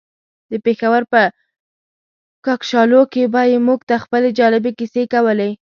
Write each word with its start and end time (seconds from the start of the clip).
د 0.51 0.53
پېښور 0.65 1.03
په 1.11 1.21
کاکشالو 2.45 3.01
کې 3.13 3.23
به 3.33 3.41
يې 3.51 3.57
موږ 3.67 3.79
ته 3.89 3.95
خپلې 4.03 4.29
جالبې 4.39 4.71
کيسې 4.79 5.03
کولې. 5.13 5.51